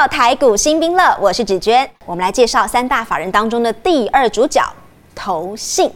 [0.00, 1.86] 到台股新兵乐，我是芷娟。
[2.06, 4.62] 我们来介绍三大法人当中的第二主角——
[5.14, 5.92] 投信。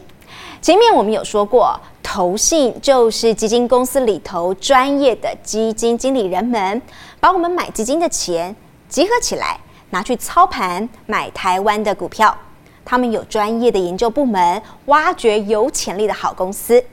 [0.61, 6.79] 前面我们有说过，投信就是基金公司里头专业的基金经理人们，
[7.19, 8.55] 把我们买基金的钱
[8.87, 9.59] 集合起来，
[9.89, 12.37] 拿去操盘买台湾的股票。
[12.85, 16.83] 他们有专业的研究部门，挖掘有潜力的好公司。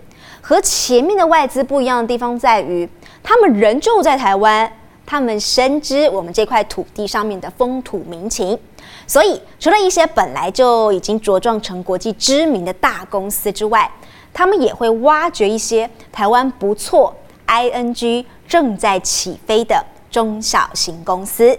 [0.41, 2.89] 和前面的外资不一样的地方在于，
[3.23, 4.73] 他们人就在台湾，
[5.05, 8.59] 他们深知我们这块土地上面的风土民情，
[9.07, 13.91] 所以除了一些本来就已经茁壮成国际知名的大公司之外，
[14.33, 17.15] 他们也会挖掘一些台湾不错、
[17.47, 21.59] ING 正在起飞的中小型公司。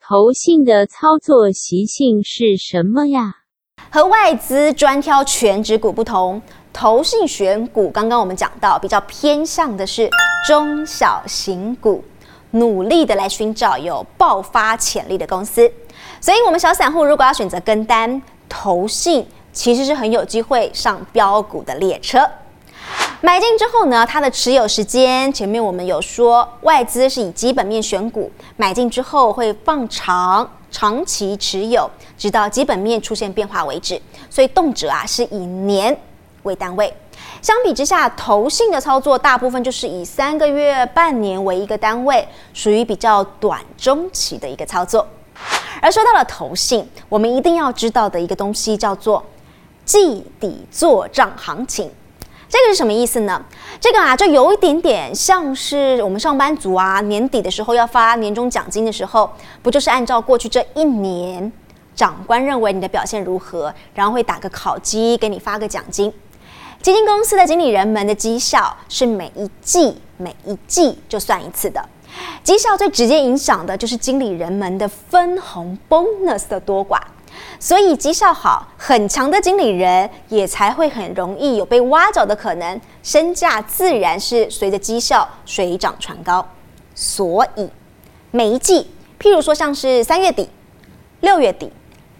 [0.00, 3.36] 投信的操作习性是什么呀？
[3.90, 6.40] 和外资专挑全指股不同。
[6.72, 10.08] 投信选股，刚刚我们讲到，比较偏向的是
[10.46, 12.02] 中小型股，
[12.52, 15.70] 努力的来寻找有爆发潜力的公司。
[16.20, 22.26] 所以，我们小散户如果要选择跟单投信，其实是很有机会上标股的列车。
[23.20, 34.00] 买进之后呢，它的持有时间，前面我们有说，外资是以基本面选股，买进之后会放长，长期持有，直到基本面出现变化为止。
[34.30, 35.96] 所以，动辄啊是以年。
[36.44, 36.92] 为单位，
[37.40, 45.06] 相比之下，投信的操作大部分就是以三个月、半年为一个单位，属于比较短中期的一个操作。
[45.80, 49.24] 而说到了投信，我们一定要知道的一个东西叫做
[49.84, 51.90] 季底做账行情。
[52.48, 53.42] 这个是什么意思呢？
[53.80, 59.28] 这个啊，就有一点点像是我们上班族啊，年底的时候要发年终奖金的时候，
[59.62, 61.50] 不就是按照过去这一年，
[61.96, 66.12] 长官认为你的表现如何，然后会打个考绩，给你发个奖金。
[66.82, 71.80] 基金公司的经理人们的绩效是每一季每一季就算一次的，
[72.42, 76.98] 绩效最直接影响的就是经理人们的分红 bonus 的多寡，
[77.60, 86.44] 所以绩效好很强的经理人也才会很容易有被挖角的可能，身价自然是随着绩效水涨船高。
[86.96, 87.70] 所以
[88.32, 88.90] 每一季，
[89.20, 90.50] 譬如说像是三月底、
[91.20, 91.70] 六月底、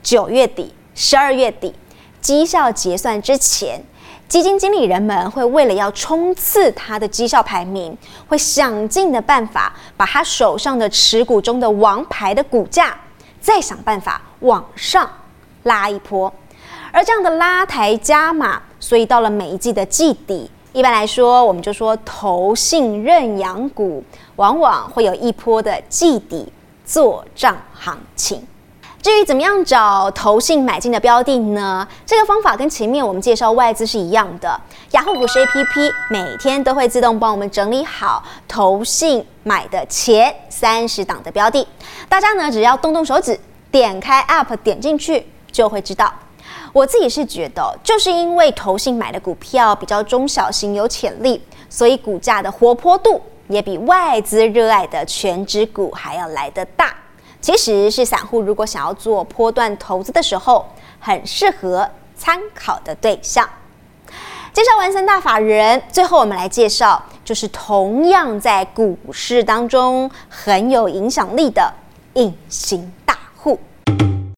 [0.04, 1.74] 九月底、十二月底，
[2.20, 3.84] 绩效结算之前。
[4.32, 7.94] 基金经理人们会为了要冲刺他的绩效排名，
[8.26, 12.98] 会想尽的办法把他手上的持股中的王牌的股价，
[13.42, 15.06] 再想办法往上
[15.64, 16.32] 拉一波。
[16.90, 24.02] 而这样的拉抬加码，所以到了每一季的季底，一般来说，我们就说投信认养股，
[24.36, 26.50] 往往会有一波的季底
[26.86, 28.42] 做账行情。
[29.02, 31.86] 至于怎么样找投信买进的标的呢？
[32.06, 34.60] 这个方法跟前面我们介绍外资是一样的。
[34.92, 41.66] 雅虎股市 APP 每天都会自动帮我们整理好投信买的前三十档的标的，
[42.08, 43.36] 大家呢只要动动手指，
[43.72, 46.14] 点开 App 点进去就会知道。
[46.72, 56.94] 我自己是觉得，就是因为投信买的股票比较中小型有潜力，所以股价的活泼度也比外资热爱的全指股还要来得大。
[57.42, 60.64] 其实是散户如果想要做波段投资的时候，
[61.00, 63.46] 很适合参考的对象。
[64.52, 71.74] 介绍完三大法人，最后我们来介绍，就是同样在股市当中很有影响力的
[72.14, 73.58] 隐形大户。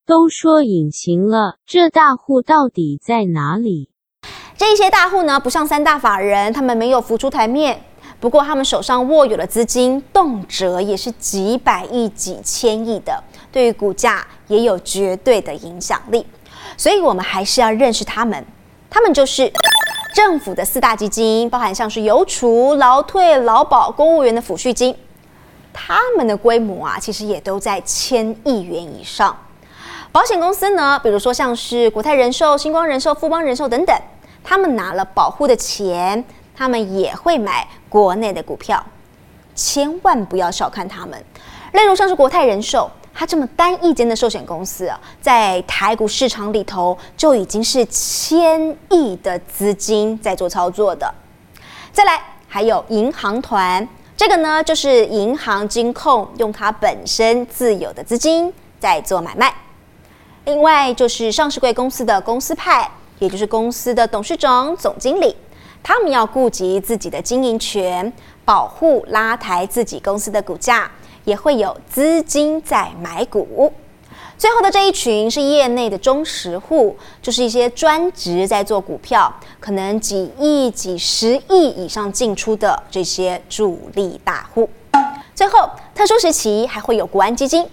[0.06, 3.90] 都说隐形了，这大户到底在哪里？
[4.56, 7.82] 这些大户呢，不像三大法人，他们没有浮出台面。
[8.24, 16.26] 不过，他们手上握有的资金动辄也是几百亿、几千亿的，对于股价也有绝对的影响力。
[16.74, 18.42] 所以，我们还是要认识他们。
[18.88, 19.52] 他们就是
[20.14, 24.96] 政府的四大基金，包含像是邮储、劳退、劳保、公务员的抚恤金，
[25.74, 29.36] 他们的规模啊，其实也都在千亿元以上。
[30.10, 33.94] 保险公司呢，比如说像是国泰人寿、星光人寿、富邦人寿等等，
[34.42, 36.24] 他们拿了保护的钱。
[36.56, 38.84] 他们也会买国内的股票，
[39.54, 41.22] 千万不要小看他们。
[41.72, 51.12] 例如像是国泰人寿，它这么单一间的寿险公司啊，在台股市场里头就已经是千亿的资金在做操作的。
[51.92, 53.86] 再来，还有银行团，
[54.16, 59.52] 这个呢就是银行金控用它本身自有的资金在做买卖。
[60.44, 65.36] 另外就是上市贵公司的公司派，也就是公司的董事长、总经理。
[65.84, 68.10] 他们要顾及自己的经营权，
[68.42, 70.90] 保护拉抬自己公司的股价，
[71.24, 73.70] 也会有资金在买股。
[74.38, 84.66] 最后的这一群是业内的忠实户，就是一些专职在做股票，可能几亿、几十亿以上进出的这些主力大户。
[85.34, 87.68] 最后，特殊时期还会有国安基金，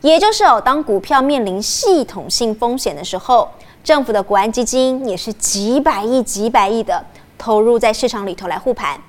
[0.00, 3.48] 也就是哦，当股票面临系统性风险的时候，
[3.84, 7.04] 政府的国安基金也是几百亿、几百亿的
[7.42, 9.00] 投入在市场里头来护盘。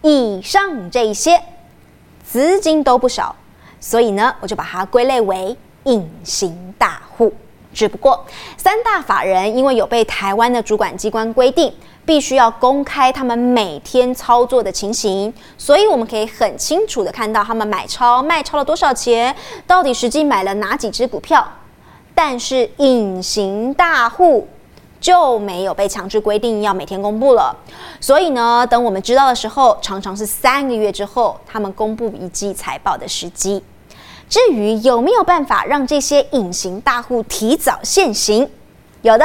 [0.00, 1.38] 以上这些
[2.24, 3.36] 资金都不少，
[3.78, 7.30] 所以呢，我就把它归类为隐形大户。
[7.74, 8.24] 只不过
[8.56, 11.70] 三大法人因为有被台湾的主管机关规定，
[12.06, 19.36] 必须要公开他们每天操作的情形，所以我们可以很清楚的看到他们买超卖超了多少钱，
[19.66, 21.46] 到底实际买了哪几只股票。
[22.14, 24.48] 但是隐形大户
[25.06, 27.56] 就没有被强制规定要每天公布了，
[28.00, 33.62] 所以呢，等我们知道的时候，常常是三个月之后，他们公布一季财报的时机。
[34.28, 38.50] 至于有没有办法让这些隐形大户提早现形？
[39.02, 39.24] 有的，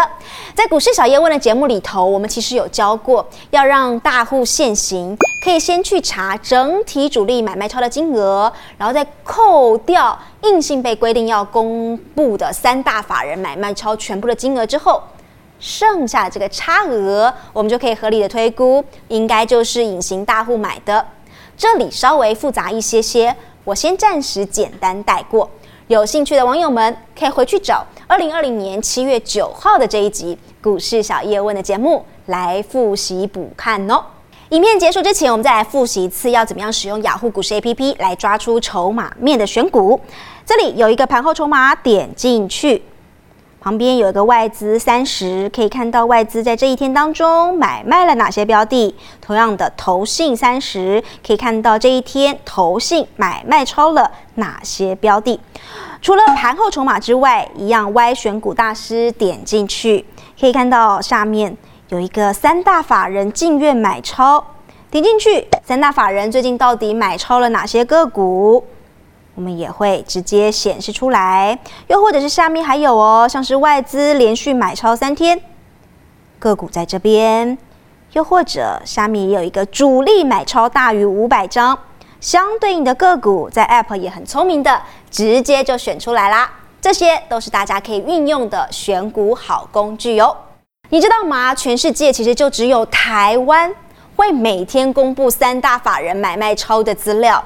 [0.54, 15.02] 在股市小叶问的节目里头，我们其实有教过，要让大户现形，可以先去查整体主力买卖超的金额，然后再扣掉硬性被规定要公布的三大法人买卖超全部的金额之后，
[15.62, 21.06] 剩下的这个差额，我们就可以合理的推估，应该就是隐形大户买的。
[21.56, 23.34] 这里稍微复杂一些些。
[23.64, 25.48] 我先暂时简单带过，
[25.86, 34.04] 有兴趣的网友们可以回去找二零二零年七月九号的这一集《股市小叶问》的节目来复习补看哦。
[34.50, 40.02] 影片结束之前，我们再来复习一次要怎么样使用雅虎股市 APP 来抓出筹码面的选股。
[40.44, 42.82] 这里有一个盘后筹码，点进去。
[43.64, 48.96] 旁边有一个外资三十，可以看到外资在这一天当中买卖了哪些标的。
[49.22, 55.40] 同样的，投信三十，可以看到这一天投信买卖超了哪些标的。
[56.02, 60.04] 除了盘后筹码之外，一样 Y 选股大师点进去，
[60.40, 61.56] 可以看到下面
[61.90, 64.44] 有一个三大法人进院买超，
[64.90, 68.66] 点进去，三大法人最近到底买超了哪些个股？
[69.36, 71.58] 我们也会直接显示出来，
[71.88, 75.42] 又或者是下面还有哦，像是外资连续买超三天，
[76.38, 77.58] 个股在这边，
[78.12, 81.78] 又或者下面也有一个主力买超大于五百张，
[82.20, 86.52] 相对应的个股在 App 也很聪明的，直接就选出来啦。
[86.82, 90.36] 这些都是大家可以运用的选股好工具哟。
[90.90, 91.56] 你知道吗？
[91.56, 93.74] 全世界其实就只有台湾
[94.18, 97.42] 会每天公布三大法人买卖超的资料。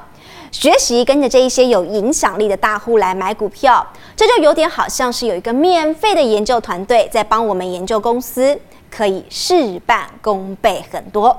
[0.57, 3.85] 学习跟着这一些有影响力的大户来买股票，
[4.15, 8.57] 这就有点好像是有一个免费的研究团队在帮我们研究公司，
[8.89, 11.37] 可以事半功倍很多。